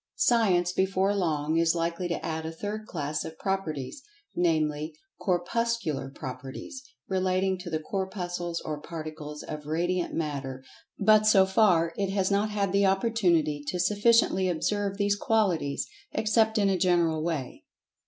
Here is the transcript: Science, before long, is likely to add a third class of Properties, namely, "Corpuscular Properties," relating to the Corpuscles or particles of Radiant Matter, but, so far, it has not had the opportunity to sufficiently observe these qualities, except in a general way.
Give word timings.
Science, 0.15 0.73
before 0.73 1.15
long, 1.15 1.57
is 1.57 1.75
likely 1.75 2.07
to 2.07 2.25
add 2.25 2.43
a 2.43 2.51
third 2.51 2.87
class 2.87 3.23
of 3.23 3.37
Properties, 3.37 4.01
namely, 4.35 4.95
"Corpuscular 5.19 6.09
Properties," 6.09 6.81
relating 7.07 7.55
to 7.59 7.69
the 7.69 7.77
Corpuscles 7.79 8.59
or 8.61 8.81
particles 8.81 9.43
of 9.43 9.67
Radiant 9.67 10.15
Matter, 10.15 10.63
but, 10.97 11.27
so 11.27 11.45
far, 11.45 11.93
it 11.97 12.09
has 12.09 12.31
not 12.31 12.49
had 12.49 12.71
the 12.71 12.87
opportunity 12.87 13.63
to 13.67 13.79
sufficiently 13.79 14.49
observe 14.49 14.97
these 14.97 15.15
qualities, 15.15 15.87
except 16.13 16.57
in 16.57 16.67
a 16.67 16.79
general 16.79 17.21
way. 17.23 17.65